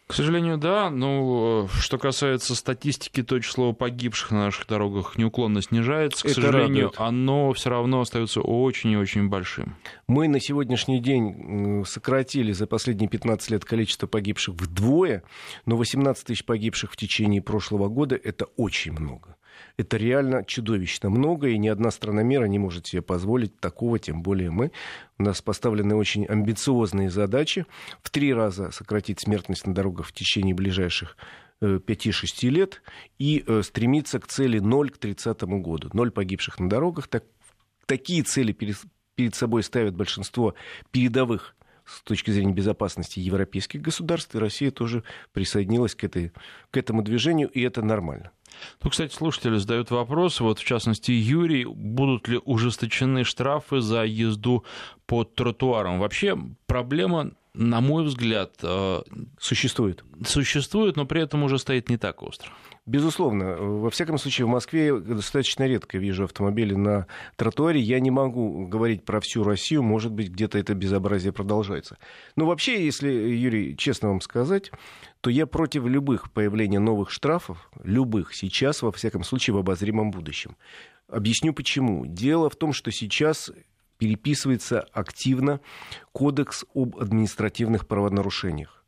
К 0.09 0.13
сожалению, 0.15 0.57
да. 0.57 0.89
Ну, 0.89 1.67
что 1.79 1.99
касается 1.99 2.55
статистики, 2.55 3.21
то 3.21 3.39
число 3.39 3.73
погибших 3.73 4.31
на 4.31 4.45
наших 4.45 4.65
дорогах 4.65 5.19
неуклонно 5.19 5.61
снижается. 5.61 6.23
К 6.23 6.31
Это 6.31 6.41
сожалению, 6.41 6.85
радует. 6.85 6.99
оно 6.99 7.53
все 7.53 7.69
равно 7.69 8.01
остается 8.01 8.41
очень 8.41 8.89
и 8.89 8.97
очень 8.97 9.29
большим. 9.29 9.75
Мы 10.07 10.27
на 10.27 10.39
сегодняшний 10.39 10.99
день 10.99 11.85
сократили 11.85 12.53
за 12.53 12.65
последние 12.65 13.07
15 13.07 13.51
лет 13.51 13.65
количество 13.65 14.07
погибших 14.07 14.55
вдвое, 14.55 15.21
но 15.67 15.77
18 15.77 16.25
тысяч 16.25 16.43
погибших 16.43 16.91
в 16.91 16.97
течение 16.97 17.43
прошлого 17.43 17.87
года– 17.87 18.15
это 18.23 18.45
очень 18.57 18.93
много. 18.93 19.35
Это 19.77 19.97
реально 19.97 20.43
чудовищно 20.43 21.09
много, 21.09 21.47
и 21.47 21.57
ни 21.57 21.67
одна 21.67 21.91
страна 21.91 22.23
мира 22.23 22.45
не 22.45 22.59
может 22.59 22.87
себе 22.87 23.01
позволить 23.01 23.59
такого, 23.59 23.99
тем 23.99 24.21
более 24.21 24.51
мы. 24.51 24.71
У 25.17 25.23
нас 25.23 25.41
поставлены 25.41 25.95
очень 25.95 26.25
амбициозные 26.25 27.09
задачи. 27.09 27.65
В 28.01 28.09
три 28.09 28.33
раза 28.33 28.71
сократить 28.71 29.19
смертность 29.19 29.65
на 29.65 29.73
дорогах 29.73 30.07
в 30.07 30.13
течение 30.13 30.53
ближайших 30.55 31.17
5-6 31.61 32.49
лет 32.49 32.81
и 33.17 33.43
э, 33.45 33.61
стремиться 33.63 34.19
к 34.19 34.27
цели 34.27 34.59
0 34.59 34.91
к 34.91 34.97
30 34.97 35.41
году. 35.43 35.89
Ноль 35.93 36.11
погибших 36.11 36.59
на 36.59 36.69
дорогах. 36.69 37.07
Так, 37.07 37.25
такие 37.85 38.23
цели 38.23 38.53
перед, 38.53 38.77
перед 39.15 39.35
собой 39.35 39.63
ставят 39.63 39.95
большинство 39.95 40.55
передовых 40.91 41.55
с 41.89 42.01
точки 42.03 42.31
зрения 42.31 42.53
безопасности 42.53 43.19
европейских 43.19 43.81
государств, 43.81 44.35
и 44.35 44.39
Россия 44.39 44.71
тоже 44.71 45.03
присоединилась 45.33 45.95
к, 45.95 46.03
этой, 46.03 46.31
к 46.71 46.77
этому 46.77 47.01
движению, 47.01 47.49
и 47.49 47.61
это 47.61 47.81
нормально. 47.81 48.31
Ну, 48.83 48.89
кстати, 48.89 49.13
слушатели 49.13 49.57
задают 49.57 49.91
вопрос, 49.91 50.39
вот 50.39 50.59
в 50.59 50.63
частности 50.65 51.11
Юрий, 51.11 51.65
будут 51.65 52.27
ли 52.27 52.39
ужесточены 52.45 53.23
штрафы 53.23 53.81
за 53.81 54.03
езду 54.03 54.63
по 55.05 55.23
тротуарам? 55.23 55.99
Вообще 55.99 56.37
проблема, 56.65 57.31
на 57.53 57.81
мой 57.81 58.03
взгляд, 58.03 58.55
э, 58.61 59.01
Существует. 59.39 60.03
существует, 60.25 60.95
но 60.95 61.05
при 61.05 61.21
этом 61.21 61.43
уже 61.43 61.57
стоит 61.59 61.89
не 61.89 61.97
так 61.97 62.21
остро. 62.23 62.51
Безусловно. 62.89 63.55
Во 63.55 63.91
всяком 63.91 64.17
случае, 64.17 64.47
в 64.47 64.49
Москве 64.49 64.99
достаточно 64.99 65.67
редко 65.67 65.99
вижу 65.99 66.23
автомобили 66.23 66.73
на 66.73 67.05
тротуаре. 67.35 67.79
Я 67.79 67.99
не 67.99 68.09
могу 68.09 68.65
говорить 68.65 69.05
про 69.05 69.19
всю 69.19 69.43
Россию. 69.43 69.83
Может 69.83 70.11
быть, 70.11 70.29
где-то 70.29 70.57
это 70.57 70.73
безобразие 70.73 71.31
продолжается. 71.31 71.99
Но 72.35 72.47
вообще, 72.47 72.83
если, 72.83 73.11
Юрий, 73.11 73.77
честно 73.77 74.09
вам 74.09 74.21
сказать, 74.21 74.71
то 75.21 75.29
я 75.29 75.45
против 75.45 75.85
любых 75.85 76.31
появления 76.31 76.79
новых 76.79 77.11
штрафов, 77.11 77.69
любых, 77.83 78.33
сейчас, 78.33 78.81
во 78.81 78.91
всяком 78.91 79.23
случае, 79.23 79.53
в 79.53 79.57
обозримом 79.59 80.09
будущем. 80.09 80.57
Объясню 81.07 81.53
почему. 81.53 82.07
Дело 82.07 82.49
в 82.49 82.55
том, 82.55 82.73
что 82.73 82.89
сейчас 82.89 83.51
переписывается 83.99 84.79
активно 84.93 85.59
кодекс 86.11 86.65
об 86.73 86.97
административных 86.97 87.85
правонарушениях. 87.85 88.78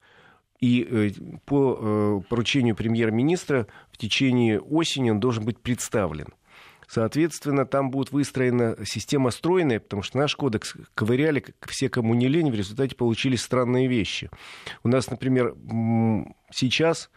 И 0.62 0.88
э, 0.90 1.12
по 1.46 1.78
э, 1.80 2.22
поручению 2.30 2.76
премьер-министра 2.76 3.68
в 3.92 3.98
течение 3.98 4.60
осени 4.60 5.10
он 5.10 5.20
должен 5.20 5.44
быть 5.44 5.60
представлен. 5.60 6.28
Соответственно, 6.88 7.66
там 7.66 7.90
будет 7.90 8.12
выстроена 8.12 8.76
система 8.86 9.32
стройная, 9.32 9.80
потому 9.80 10.04
что 10.04 10.18
наш 10.18 10.36
кодекс 10.36 10.76
ковыряли 10.94 11.44
все, 11.66 11.90
кому 11.90 12.14
не 12.16 12.28
лень, 12.28 12.52
в 12.52 12.56
результате 12.56 12.96
получились 12.96 13.42
странные 13.42 13.88
вещи. 13.88 14.30
У 14.84 14.90
нас, 14.90 15.10
например, 15.10 15.56
сейчас 16.52 17.10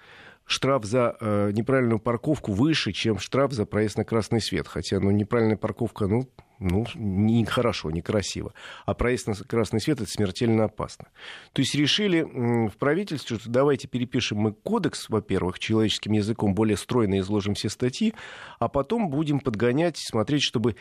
штраф 0.47 0.85
за 0.85 1.17
э, 1.21 1.51
неправильную 1.53 1.99
парковку 1.99 2.53
выше, 2.53 2.93
чем 2.93 3.19
штраф 3.19 3.53
за 3.53 3.65
проезд 3.65 3.99
на 3.99 4.05
красный 4.05 4.41
свет. 4.41 4.69
Хотя, 4.69 5.01
ну, 5.01 5.11
неправильная 5.11 5.57
парковка, 5.57 6.07
ну, 6.07 6.29
ну, 6.59 6.87
нехорошо, 6.95 7.91
некрасиво. 7.91 8.53
А 8.87 8.95
проезд 8.95 9.27
на 9.27 9.35
красный 9.35 9.81
свет 9.81 10.01
это 10.01 10.11
смертельно 10.11 10.65
опасно. 10.65 11.07
То 11.53 11.63
есть 11.63 11.75
решили 11.75 12.23
в 12.69 12.77
правительстве, 12.79 13.39
что 13.39 13.51
давайте 13.51 13.89
перепишем 13.89 14.39
мы 14.39 14.53
кодекс, 14.53 15.09
во-первых, 15.09 15.59
человеческим 15.59 16.13
языком, 16.13 16.55
более 16.55 16.77
стройно 16.77 17.19
изложим 17.19 17.55
все 17.55 17.69
статьи, 17.69 18.15
а 18.59 18.69
потом 18.69 19.11
будем 19.11 19.41
подгонять, 19.41 19.97
смотреть, 19.99 20.43
чтобы 20.43 20.77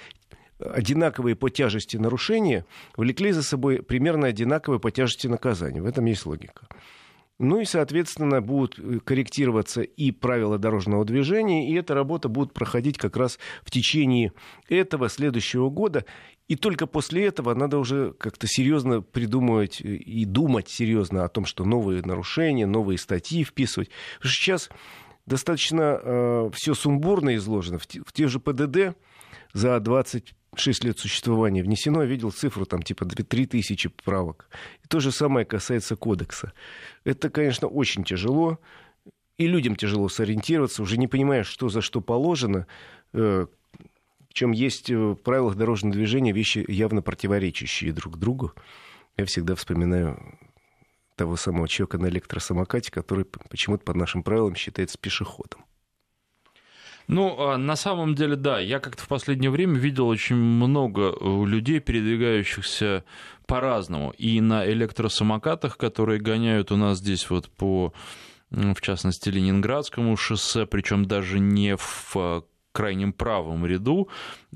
одинаковые 0.60 1.36
по 1.36 1.50
тяжести 1.50 1.98
нарушения 1.98 2.65
влекли 2.96 3.32
за 3.32 3.43
собой 3.43 3.82
примерно 3.82 4.27
одинаковые 4.27 4.79
по 4.79 4.91
тяжести 4.91 5.27
наказания. 5.27 5.82
В 5.82 5.86
этом 5.86 6.05
есть 6.05 6.25
логика. 6.25 6.67
Ну 7.40 7.60
и, 7.60 7.66
соответственно, 7.66 8.42
будут 8.42 8.80
корректироваться 9.04 9.82
и 9.82 10.12
правила 10.12 10.60
дорожного 10.60 11.04
движения, 11.04 11.70
и 11.70 11.74
эта 11.74 11.96
работа 11.96 12.30
будет 12.30 12.54
проходить 12.54 12.98
как 12.98 13.18
раз 13.18 13.40
в 13.63 13.72
течение 13.72 14.34
этого 14.70 15.10
следующего 15.10 15.70
года. 15.70 16.06
И 16.48 16.56
только 16.56 16.86
после 16.86 17.25
этого 17.25 17.54
надо 17.56 17.80
уже 17.80 18.13
как-то 18.13 18.48
серьезно 18.48 19.02
придумывать 19.02 19.82
и 19.82 20.25
думать 20.25 20.70
серьезно 20.70 21.24
о 21.24 21.30
том, 21.30 21.46
что 21.46 21.66
новые 21.66 22.02
нарушения, 22.04 22.68
новые 22.68 22.98
статьи 22.98 23.44
вписывать. 23.44 23.90
Потому 24.18 24.32
что 24.32 24.42
сейчас 24.42 24.70
достаточно 25.25 26.00
э, 26.04 26.50
все 26.54 26.75
сумбурно 26.75 27.36
изложено. 27.36 27.80
В, 27.80 27.86
в 27.86 28.12
те 28.13 28.28
же 28.28 28.40
ПДД 28.40 28.96
за 29.54 29.80
20 29.80 30.36
6 30.55 30.83
лет 30.83 31.00
существования 31.00 31.63
внесено, 31.63 32.01
я 32.01 32.07
видел 32.07 32.31
цифру, 32.31 32.65
там 32.65 32.81
типа 32.81 33.05
3 33.05 33.45
тысячи 33.45 33.89
правок. 33.89 34.50
И 34.83 34.88
то 34.88 35.00
же 35.00 35.12
самое 35.12 35.45
касается 35.45 35.95
кодекса. 35.95 36.53
Это, 37.03 37.29
конечно, 37.29 37.67
очень 37.67 38.03
тяжело, 38.03 38.60
и 39.38 39.48
людям 39.48 39.75
тяжело 39.75 40.10
сориентироваться, 40.10 40.83
уже 40.83 40.98
не 40.98 41.07
понимая, 41.07 41.43
что 41.43 41.69
за 41.69 41.81
что 41.81 42.01
положено, 42.01 42.67
причем 43.12 44.51
есть 44.51 44.89
в 44.89 45.15
правилах 45.15 45.55
дорожного 45.55 45.95
движения 45.95 46.31
вещи 46.31 46.63
явно 46.67 47.01
противоречащие 47.01 47.91
друг 47.91 48.17
другу. 48.17 48.53
Я 49.17 49.25
всегда 49.25 49.53
вспоминаю 49.55 50.39
того 51.15 51.36
самого 51.36 51.67
человека 51.67 52.00
на 52.00 52.07
электросамокате, 52.07 52.91
который 52.91 53.25
почему-то 53.25 53.83
по 53.83 53.93
нашим 53.93 54.24
правилам 54.24 54.55
считается 54.55 54.98
пешеходом. 54.98 55.63
Ну, 57.07 57.57
на 57.57 57.75
самом 57.75 58.15
деле, 58.15 58.36
да. 58.36 58.60
Я 58.60 58.79
как-то 58.79 59.03
в 59.03 59.07
последнее 59.07 59.51
время 59.51 59.77
видел 59.77 60.07
очень 60.07 60.36
много 60.36 61.13
людей, 61.22 61.79
передвигающихся 61.79 63.03
по-разному. 63.45 64.12
И 64.17 64.39
на 64.41 64.65
электросамокатах, 64.69 65.77
которые 65.77 66.19
гоняют 66.19 66.72
у 66.72 66.77
нас 66.77 67.00
здесь 67.00 67.29
вот 67.29 67.50
по 67.50 67.93
в 68.53 68.81
частности, 68.81 69.29
Ленинградскому 69.29 70.15
шоссе, 70.15 70.67
причем 70.67 71.05
даже 71.05 71.39
не 71.39 71.75
в 71.75 72.43
крайнем 72.74 73.13
правом 73.13 73.65
ряду. 73.65 74.10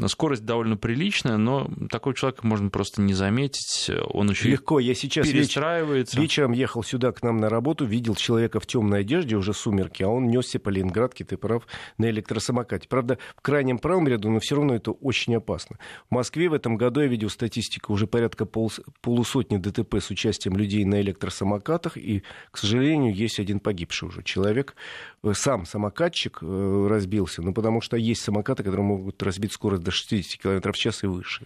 Скорость 0.08 0.44
довольно 0.44 0.76
приличная, 0.76 1.38
но 1.38 1.70
такой 1.90 2.14
человек 2.14 2.44
можно 2.44 2.70
просто 2.70 3.02
не 3.02 3.14
заметить. 3.14 3.90
Он 4.10 4.30
еще 4.30 4.50
Легко. 4.50 4.80
Я 4.80 4.94
сейчас 4.94 5.28
перестраивается. 5.28 6.20
вечером 6.20 6.52
ехал 6.52 6.84
сюда 6.84 7.12
к 7.12 7.24
нам 7.24 7.38
на 7.38 7.50
работу, 7.50 7.86
видел 7.86 8.16
человека 8.16 8.60
в 8.60 8.66
темной 8.66 9.02
одежде, 9.02 9.36
уже 9.36 9.54
сумерки, 9.54 10.04
а 10.04 10.10
он 10.10 10.28
несся 10.28 10.60
по 10.60 10.70
Ленинградке, 10.70 11.24
ты 11.24 11.38
прав, 11.38 11.66
на 11.98 12.10
электросамокате. 12.10 12.88
Правда, 12.90 13.18
в 13.36 13.42
крайнем 13.42 13.78
правом 13.78 14.08
ряду, 14.08 14.30
но 14.30 14.40
все 14.40 14.56
равно 14.56 14.76
это 14.76 14.92
очень 14.92 15.36
опасно. 15.36 15.78
В 16.10 16.14
Москве 16.14 16.50
в 16.50 16.54
этом 16.54 16.76
году 16.76 17.02
я 17.02 17.08
видел 17.08 17.30
статистику, 17.30 17.94
уже 17.94 18.08
порядка 18.08 18.46
пол, 18.46 18.72
полусотни 19.02 19.58
ДТП 19.58 19.96
с 19.96 20.10
участием 20.10 20.58
людей 20.58 20.84
на 20.86 21.02
электросамокатах, 21.02 21.98
и, 21.98 22.24
к 22.52 22.58
сожалению, 22.58 23.14
есть 23.14 23.40
один 23.40 23.60
погибший 23.60 24.08
уже 24.08 24.24
человек. 24.24 24.76
Э, 25.24 25.34
сам 25.34 25.66
самокатчик 25.66 26.40
э, 26.42 26.88
разбился, 26.90 27.42
ну, 27.42 27.54
потому 27.54 27.82
что 27.82 27.98
есть 28.08 28.22
самокаты, 28.22 28.64
которые 28.64 28.86
могут 28.86 29.22
разбить 29.24 29.52
скорость 29.52 29.84
до 29.84 29.92
60 29.92 30.42
км 30.42 30.72
в 30.72 30.78
час 30.78 31.04
и 31.04 31.08
выше. 31.08 31.46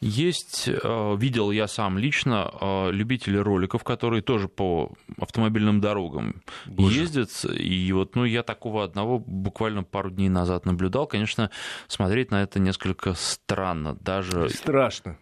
Есть, 0.00 0.68
э, 0.68 1.16
видел 1.16 1.52
я 1.52 1.68
сам 1.68 1.96
лично, 1.96 2.50
э, 2.60 2.90
любители 2.90 3.36
роликов, 3.36 3.84
которые 3.84 4.20
тоже 4.20 4.48
по 4.48 4.92
автомобильным 5.16 5.80
дорогам 5.80 6.42
Боже. 6.66 7.02
ездят. 7.02 7.30
И 7.56 7.92
вот, 7.92 8.16
ну, 8.16 8.24
я 8.24 8.42
такого 8.42 8.82
одного 8.82 9.20
буквально 9.20 9.84
пару 9.84 10.10
дней 10.10 10.28
назад 10.28 10.66
наблюдал. 10.66 11.06
Конечно, 11.06 11.50
смотреть 11.86 12.32
на 12.32 12.42
это 12.42 12.58
несколько 12.58 13.14
странно. 13.14 13.94
Даже... 14.00 14.48
Страшно 14.48 15.18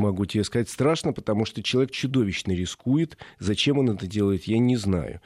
могу 0.00 0.24
тебе 0.24 0.44
сказать, 0.44 0.68
страшно, 0.68 1.12
потому 1.12 1.44
что 1.44 1.62
человек 1.62 1.92
чудовищно 1.92 2.52
рискует. 2.52 3.18
Зачем 3.38 3.78
он 3.78 3.90
это 3.90 4.06
делает, 4.06 4.44
я 4.44 4.58
не 4.58 4.76
знаю. 4.76 5.20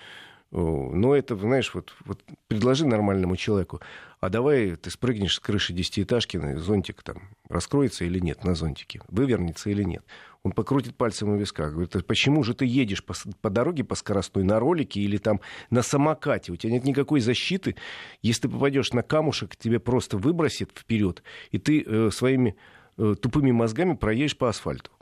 Но 0.55 1.17
это, 1.17 1.35
знаешь, 1.35 1.75
вот, 1.75 1.93
вот 2.05 2.23
предложи 2.47 2.87
нормальному 2.87 3.35
человеку, 3.35 3.81
а 4.21 4.29
давай 4.29 4.77
ты 4.77 4.89
спрыгнешь 4.89 5.35
с 5.35 5.41
крыши 5.41 5.73
десятиэтажки, 5.73 6.59
зонтик 6.59 7.03
там 7.03 7.31
раскроется 7.49 8.05
или 8.05 8.21
нет 8.21 8.45
на 8.45 8.55
зонтике, 8.55 9.01
вывернется 9.09 9.69
или 9.71 9.83
нет. 9.83 10.05
Он 10.45 10.53
покрутит 10.53 10.97
пальцем 10.97 11.31
у 11.31 11.37
виска, 11.37 11.71
говорит, 11.71 11.97
«А 11.97 12.01
почему 12.05 12.45
же 12.45 12.55
ты 12.55 12.67
едешь 12.67 13.05
по, 13.05 13.15
по 13.41 13.51
дороге 13.51 13.83
по 13.83 13.97
скоростной 13.97 14.45
на 14.45 14.61
ролике 14.61 15.01
или 15.01 15.17
там 15.17 15.41
на 15.71 15.83
самокате? 15.83 16.53
У 16.53 16.57
тебя 16.57 16.73
нет 16.73 16.85
никакой 16.85 17.19
защиты. 17.19 17.75
Если 18.23 18.43
ты 18.43 18.49
попадешь 18.49 18.93
на 18.93 19.03
камушек, 19.03 19.57
тебе 19.57 19.81
просто 19.81 20.19
выбросит 20.19 20.71
вперед, 20.79 21.25
и 21.51 21.59
ты 21.59 21.83
э, 21.83 22.11
своими 22.13 22.55
э, 22.97 23.17
тупыми 23.21 23.51
мозгами 23.51 23.95
проедешь 23.95 24.39
по 24.39 24.49
асфальту. 24.49 24.93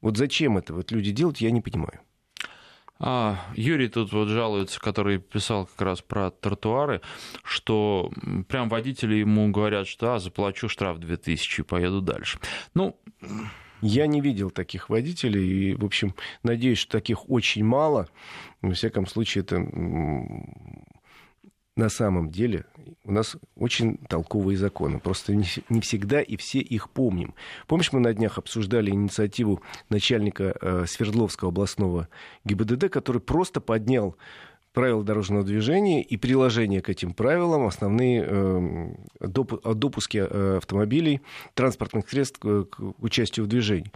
Вот 0.00 0.16
зачем 0.16 0.56
это 0.56 0.72
вот 0.72 0.92
люди 0.92 1.10
делают, 1.10 1.38
я 1.38 1.50
не 1.50 1.60
понимаю. 1.60 2.00
А, 3.02 3.38
Юрий 3.54 3.88
тут 3.88 4.12
вот 4.12 4.28
жалуется, 4.28 4.78
который 4.78 5.18
писал 5.18 5.66
как 5.66 5.80
раз 5.80 6.02
про 6.02 6.30
тротуары, 6.30 7.00
что 7.42 8.12
прям 8.48 8.68
водители 8.68 9.14
ему 9.14 9.50
говорят, 9.50 9.88
что 9.88 10.14
а, 10.14 10.18
заплачу 10.18 10.68
штраф 10.68 10.98
2000 10.98 11.60
и 11.60 11.64
поеду 11.64 12.02
дальше. 12.02 12.38
Ну, 12.74 13.00
я 13.80 14.06
не 14.06 14.20
видел 14.20 14.50
таких 14.50 14.90
водителей, 14.90 15.70
и, 15.70 15.74
в 15.74 15.84
общем, 15.84 16.14
надеюсь, 16.42 16.78
что 16.78 16.92
таких 16.92 17.30
очень 17.30 17.64
мало. 17.64 18.08
Во 18.60 18.74
всяком 18.74 19.06
случае, 19.06 19.42
это 19.44 19.56
на 21.80 21.88
самом 21.88 22.30
деле 22.30 22.66
у 23.04 23.12
нас 23.12 23.36
очень 23.56 23.96
толковые 24.08 24.58
законы. 24.58 25.00
Просто 25.00 25.34
не, 25.34 25.80
всегда 25.80 26.20
и 26.20 26.36
все 26.36 26.60
их 26.60 26.90
помним. 26.90 27.34
Помнишь, 27.66 27.92
мы 27.92 28.00
на 28.00 28.12
днях 28.12 28.36
обсуждали 28.36 28.90
инициативу 28.90 29.62
начальника 29.88 30.54
э, 30.60 30.84
Свердловского 30.86 31.48
областного 31.48 32.08
ГИБДД, 32.44 32.90
который 32.90 33.22
просто 33.22 33.62
поднял 33.62 34.14
правила 34.74 35.02
дорожного 35.02 35.42
движения 35.42 36.02
и 36.02 36.16
приложение 36.18 36.82
к 36.82 36.90
этим 36.90 37.14
правилам, 37.14 37.66
основные 37.66 38.24
э, 38.26 38.94
доп, 39.20 39.66
допуски 39.74 40.18
э, 40.18 40.56
автомобилей, 40.58 41.22
транспортных 41.54 42.08
средств 42.08 42.38
к 42.40 42.66
участию 42.98 43.46
в 43.46 43.48
движении 43.48 43.90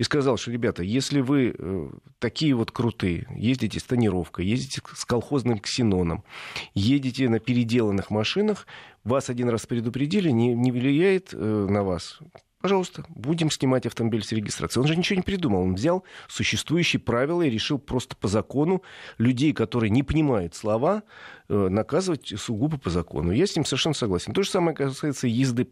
и 0.00 0.02
сказал, 0.02 0.38
что, 0.38 0.50
ребята, 0.50 0.82
если 0.82 1.20
вы 1.20 1.54
э, 1.58 1.90
такие 2.20 2.54
вот 2.54 2.70
крутые, 2.70 3.28
ездите 3.36 3.78
с 3.78 3.82
тонировкой, 3.82 4.46
ездите 4.46 4.80
с 4.94 5.04
колхозным 5.04 5.58
ксеноном, 5.58 6.24
едете 6.72 7.28
на 7.28 7.38
переделанных 7.38 8.08
машинах, 8.08 8.66
вас 9.04 9.28
один 9.28 9.50
раз 9.50 9.66
предупредили, 9.66 10.30
не, 10.30 10.54
не 10.54 10.72
влияет 10.72 11.34
э, 11.34 11.36
на 11.36 11.82
вас, 11.82 12.18
Пожалуйста, 12.62 13.04
будем 13.08 13.50
снимать 13.50 13.86
автомобиль 13.86 14.22
с 14.22 14.32
регистрации. 14.32 14.80
Он 14.80 14.86
же 14.86 14.94
ничего 14.94 15.16
не 15.16 15.22
придумал. 15.22 15.62
Он 15.62 15.74
взял 15.74 16.04
существующие 16.28 17.00
правила 17.00 17.40
и 17.40 17.48
решил 17.48 17.78
просто 17.78 18.16
по 18.16 18.28
закону 18.28 18.82
людей, 19.16 19.54
которые 19.54 19.88
не 19.88 20.02
понимают 20.02 20.54
слова, 20.54 21.02
э, 21.48 21.68
наказывать 21.68 22.34
сугубо 22.38 22.78
по 22.78 22.90
закону. 22.90 23.32
Я 23.32 23.46
с 23.46 23.56
ним 23.56 23.64
совершенно 23.64 23.94
согласен. 23.94 24.34
То 24.34 24.42
же 24.42 24.50
самое 24.50 24.76
касается 24.76 25.26
езды 25.26 25.66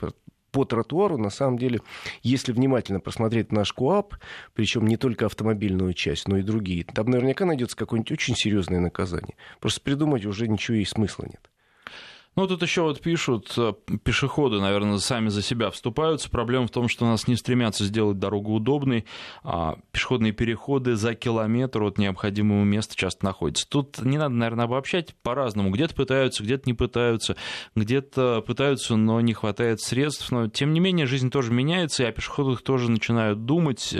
по 0.50 0.64
тротуару, 0.64 1.18
на 1.18 1.30
самом 1.30 1.58
деле, 1.58 1.80
если 2.22 2.52
внимательно 2.52 3.00
просмотреть 3.00 3.52
наш 3.52 3.72
КУАП, 3.72 4.16
причем 4.54 4.86
не 4.86 4.96
только 4.96 5.26
автомобильную 5.26 5.94
часть, 5.94 6.28
но 6.28 6.38
и 6.38 6.42
другие, 6.42 6.84
там 6.84 7.10
наверняка 7.10 7.44
найдется 7.44 7.76
какое-нибудь 7.76 8.12
очень 8.12 8.36
серьезное 8.36 8.80
наказание. 8.80 9.36
Просто 9.60 9.80
придумать 9.80 10.24
уже 10.24 10.48
ничего 10.48 10.76
и 10.76 10.84
смысла 10.84 11.24
нет. 11.24 11.50
Ну, 12.38 12.46
тут 12.46 12.62
еще 12.62 12.82
вот 12.82 13.00
пишут, 13.00 13.52
э, 13.56 13.72
пешеходы, 14.04 14.60
наверное, 14.60 14.98
сами 14.98 15.28
за 15.28 15.42
себя 15.42 15.72
вступаются. 15.72 16.30
Проблема 16.30 16.68
в 16.68 16.70
том, 16.70 16.86
что 16.86 17.04
нас 17.04 17.26
не 17.26 17.34
стремятся 17.34 17.82
сделать 17.82 18.20
дорогу 18.20 18.54
удобной, 18.54 19.06
а 19.42 19.76
пешеходные 19.90 20.30
переходы 20.30 20.94
за 20.94 21.16
километр 21.16 21.82
от 21.82 21.98
необходимого 21.98 22.62
места 22.62 22.94
часто 22.94 23.24
находятся. 23.24 23.68
Тут 23.68 24.00
не 24.04 24.18
надо, 24.18 24.36
наверное, 24.36 24.66
обобщать 24.66 25.16
по-разному. 25.24 25.70
Где-то 25.70 25.96
пытаются, 25.96 26.44
где-то 26.44 26.62
не 26.66 26.74
пытаются, 26.74 27.34
где-то 27.74 28.44
пытаются, 28.46 28.94
но 28.94 29.20
не 29.20 29.34
хватает 29.34 29.80
средств. 29.80 30.30
Но, 30.30 30.46
тем 30.46 30.72
не 30.72 30.78
менее, 30.78 31.06
жизнь 31.06 31.32
тоже 31.32 31.50
меняется, 31.50 32.04
и 32.04 32.06
о 32.06 32.12
пешеходах 32.12 32.62
тоже 32.62 32.88
начинают 32.88 33.46
думать. 33.46 33.92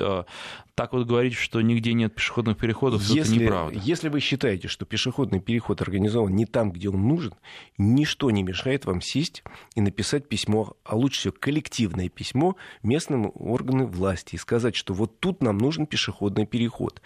Так 0.79 0.93
вот 0.93 1.09
говорить, 1.09 1.35
что 1.35 1.61
нигде 1.61 1.93
нет 1.93 2.15
пешеходных 2.15 2.57
переходов, 2.57 3.03
если, 3.03 3.35
это 3.35 3.45
неправда. 3.45 3.81
Если 3.83 4.09
вы 4.09 4.21
считаете, 4.21 4.69
что 4.69 4.87
пешеходный 4.87 5.41
переход 5.41 5.83
организован 5.83 6.33
не 6.37 6.47
там, 6.47 6.71
где 6.71 6.89
он 6.89 7.03
нужен, 7.09 7.35
ничто 7.79 8.31
не 8.31 8.45
мешает 8.45 8.85
вам 8.85 9.01
сесть 9.01 9.43
и 9.75 9.81
написать 9.81 10.29
письмо, 10.29 10.77
а 10.85 10.95
лучше 10.95 11.19
всего 11.19 11.35
коллективное 11.37 12.09
письмо 12.09 12.55
местным 12.85 13.33
органам 13.35 13.91
власти 13.91 14.37
и 14.37 14.39
сказать, 14.39 14.77
что 14.77 14.95
вот 14.95 15.19
тут 15.19 15.43
нам 15.43 15.59
нужен 15.59 15.85
пешеходный 15.85 16.47
переход. 16.47 17.03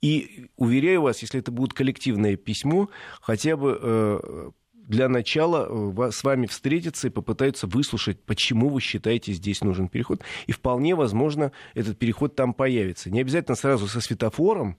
И 0.00 0.48
уверяю 0.56 1.02
вас, 1.02 1.22
если 1.22 1.38
это 1.38 1.52
будет 1.52 1.74
коллективное 1.74 2.34
письмо, 2.34 2.88
хотя 3.20 3.56
бы 3.56 3.78
э, 3.80 4.50
для 4.92 5.08
начала 5.08 5.66
э, 5.70 6.10
с 6.12 6.22
вами 6.22 6.44
встретиться 6.44 7.06
и 7.06 7.10
попытаются 7.10 7.66
выслушать, 7.66 8.22
почему 8.22 8.68
вы 8.68 8.82
считаете 8.82 9.32
здесь 9.32 9.62
нужен 9.62 9.88
переход. 9.88 10.20
И 10.46 10.52
вполне 10.52 10.94
возможно, 10.94 11.50
этот 11.74 11.98
переход 11.98 12.36
там 12.36 12.52
появится. 12.52 13.10
Не 13.10 13.22
обязательно 13.22 13.56
сразу 13.56 13.88
со 13.88 14.02
светофором, 14.02 14.76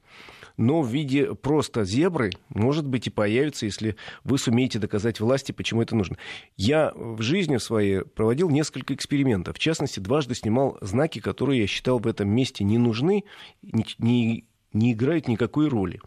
но 0.55 0.83
в 0.83 0.87
виде 0.87 1.33
просто 1.33 1.83
зебры, 1.83 2.29
может 2.49 2.85
быть, 2.85 3.07
и 3.07 3.09
появится, 3.09 3.65
если 3.65 3.95
вы 4.23 4.37
сумеете 4.37 4.77
доказать 4.77 5.19
власти, 5.19 5.51
почему 5.51 5.81
это 5.81 5.95
нужно. 5.95 6.17
Я 6.57 6.91
в 6.95 7.23
жизни 7.23 7.57
своей 7.57 8.01
проводил 8.01 8.51
несколько 8.51 8.93
экспериментов. 8.93 9.55
В 9.55 9.59
частности, 9.59 9.99
дважды 9.99 10.35
снимал 10.35 10.77
знаки, 10.81 11.21
которые 11.21 11.61
я 11.61 11.67
считал 11.67 11.97
в 11.97 12.05
этом 12.05 12.29
месте 12.29 12.63
не 12.63 12.77
нужны, 12.77 13.23
не, 13.63 14.45
не 14.73 14.93
играют 14.93 15.27
никакой 15.27 15.69
роли 15.69 15.99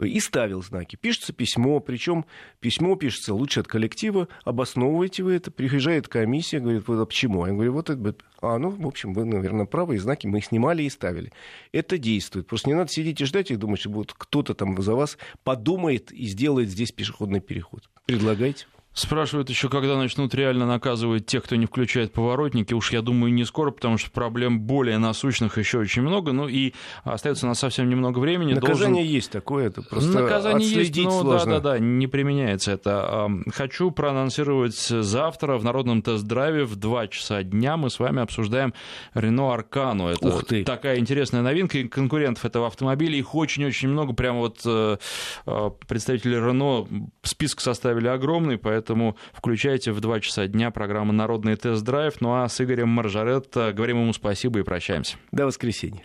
и 0.00 0.20
ставил 0.20 0.62
знаки. 0.62 0.96
Пишется 0.96 1.32
письмо, 1.32 1.80
причем 1.80 2.24
письмо 2.60 2.96
пишется 2.96 3.34
лучше 3.34 3.60
от 3.60 3.68
коллектива, 3.68 4.28
обосновываете 4.44 5.22
вы 5.22 5.34
это, 5.34 5.50
приезжает 5.50 6.08
комиссия, 6.08 6.60
говорит, 6.60 6.86
вот 6.86 7.00
а 7.00 7.06
почему? 7.06 7.46
Я 7.46 7.52
говорю, 7.52 7.72
вот 7.72 7.90
это... 7.90 8.14
А, 8.40 8.58
ну, 8.58 8.70
в 8.70 8.86
общем, 8.86 9.12
вы, 9.12 9.24
наверное, 9.24 9.66
правы, 9.66 9.96
и 9.96 9.98
знаки 9.98 10.26
мы 10.26 10.38
их 10.38 10.46
снимали 10.46 10.82
и 10.82 10.90
ставили. 10.90 11.32
Это 11.70 11.98
действует. 11.98 12.46
Просто 12.46 12.68
не 12.68 12.74
надо 12.74 12.90
сидеть 12.90 13.20
и 13.20 13.24
ждать 13.24 13.50
и 13.50 13.56
думать, 13.56 13.80
что 13.80 13.90
вот 13.90 14.12
кто-то 14.12 14.54
там 14.54 14.80
за 14.82 14.94
вас 14.94 15.16
подумает 15.44 16.10
и 16.10 16.26
сделает 16.26 16.68
здесь 16.68 16.90
пешеходный 16.90 17.40
переход. 17.40 17.88
Предлагайте. 18.06 18.66
Спрашивают 18.94 19.48
еще, 19.48 19.70
когда 19.70 19.96
начнут 19.96 20.34
реально 20.34 20.66
наказывать 20.66 21.24
тех, 21.24 21.44
кто 21.44 21.56
не 21.56 21.64
включает 21.64 22.12
поворотники. 22.12 22.74
Уж 22.74 22.92
я 22.92 23.00
думаю, 23.00 23.32
не 23.32 23.44
скоро, 23.44 23.70
потому 23.70 23.96
что 23.96 24.10
проблем 24.10 24.60
более 24.60 24.98
насущных 24.98 25.56
еще 25.56 25.78
очень 25.78 26.02
много. 26.02 26.32
Ну 26.32 26.46
и 26.46 26.74
остается 27.02 27.46
на 27.46 27.54
совсем 27.54 27.88
немного 27.88 28.18
времени. 28.18 28.52
Наказание 28.52 29.02
Должен... 29.02 29.14
есть 29.14 29.30
такое, 29.30 29.68
это 29.68 29.80
просто 29.80 30.10
Наказание 30.10 30.68
есть, 30.68 30.94
но 30.98 31.22
да-да-да, 31.22 31.78
не 31.78 32.06
применяется 32.06 32.72
это. 32.72 33.30
Хочу 33.54 33.90
проанонсировать 33.92 34.76
завтра 34.76 35.56
в 35.56 35.64
народном 35.64 36.02
тест-драйве 36.02 36.64
в 36.64 36.76
2 36.76 37.08
часа 37.08 37.42
дня 37.42 37.78
мы 37.78 37.88
с 37.88 37.98
вами 37.98 38.20
обсуждаем 38.20 38.74
Рено 39.14 39.54
Аркану. 39.54 40.08
Это 40.08 40.28
Ух 40.28 40.44
ты. 40.44 40.64
такая 40.64 40.98
интересная 40.98 41.40
новинка. 41.40 41.78
И 41.78 41.88
конкурентов 41.88 42.44
этого 42.44 42.66
автомобиля, 42.66 43.16
их 43.16 43.34
очень-очень 43.34 43.88
много. 43.88 44.12
Прямо 44.12 44.40
вот 44.40 44.60
э, 44.66 44.98
э, 45.46 45.70
представители 45.88 46.36
Рено 46.36 46.86
список 47.22 47.60
составили 47.60 48.08
огромный, 48.08 48.58
поэтому 48.58 48.81
поэтому 48.82 49.16
включайте 49.32 49.92
в 49.92 50.00
2 50.00 50.20
часа 50.20 50.48
дня 50.48 50.72
программу 50.72 51.12
«Народный 51.12 51.54
тест-драйв». 51.54 52.20
Ну 52.20 52.34
а 52.34 52.48
с 52.48 52.60
Игорем 52.60 52.88
Маржаретто 52.88 53.72
говорим 53.72 54.00
ему 54.02 54.12
спасибо 54.12 54.58
и 54.58 54.62
прощаемся. 54.62 55.16
До 55.30 55.46
воскресенья. 55.46 56.02